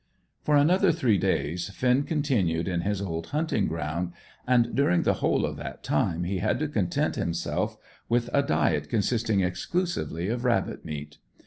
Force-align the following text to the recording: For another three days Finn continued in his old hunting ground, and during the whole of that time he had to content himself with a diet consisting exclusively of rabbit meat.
For 0.41 0.55
another 0.57 0.91
three 0.91 1.19
days 1.19 1.69
Finn 1.69 2.01
continued 2.05 2.67
in 2.67 2.81
his 2.81 3.03
old 3.03 3.27
hunting 3.27 3.67
ground, 3.67 4.13
and 4.47 4.73
during 4.75 5.03
the 5.03 5.13
whole 5.21 5.45
of 5.45 5.57
that 5.57 5.83
time 5.83 6.23
he 6.23 6.39
had 6.39 6.57
to 6.57 6.67
content 6.67 7.17
himself 7.17 7.77
with 8.09 8.27
a 8.33 8.41
diet 8.41 8.89
consisting 8.89 9.41
exclusively 9.41 10.27
of 10.27 10.43
rabbit 10.43 10.83
meat. 10.83 11.19